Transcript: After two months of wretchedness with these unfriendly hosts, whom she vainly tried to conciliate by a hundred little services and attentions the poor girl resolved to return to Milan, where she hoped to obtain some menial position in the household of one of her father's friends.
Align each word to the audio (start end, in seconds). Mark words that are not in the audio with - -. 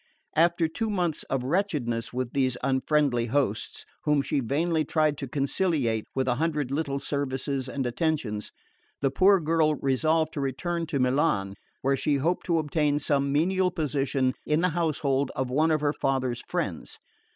After 0.35 0.67
two 0.67 0.89
months 0.89 1.21
of 1.29 1.43
wretchedness 1.43 2.11
with 2.11 2.33
these 2.33 2.57
unfriendly 2.63 3.27
hosts, 3.27 3.85
whom 4.03 4.23
she 4.23 4.39
vainly 4.39 4.83
tried 4.83 5.15
to 5.19 5.27
conciliate 5.27 6.05
by 6.15 6.23
a 6.25 6.33
hundred 6.33 6.71
little 6.71 6.97
services 6.97 7.69
and 7.69 7.85
attentions 7.85 8.51
the 9.01 9.11
poor 9.11 9.39
girl 9.39 9.75
resolved 9.75 10.33
to 10.33 10.41
return 10.41 10.87
to 10.87 10.97
Milan, 10.97 11.53
where 11.83 11.95
she 11.95 12.15
hoped 12.15 12.47
to 12.47 12.57
obtain 12.57 12.97
some 12.97 13.31
menial 13.31 13.69
position 13.69 14.33
in 14.43 14.61
the 14.61 14.69
household 14.69 15.31
of 15.35 15.51
one 15.51 15.69
of 15.69 15.81
her 15.81 15.93
father's 15.93 16.41
friends. 16.47 16.97